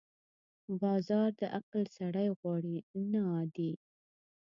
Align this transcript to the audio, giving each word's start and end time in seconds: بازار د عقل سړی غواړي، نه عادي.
بازار 0.81 1.29
د 1.39 1.41
عقل 1.57 1.83
سړی 1.97 2.27
غواړي، 2.37 2.77
نه 3.11 3.19
عادي. 3.31 3.71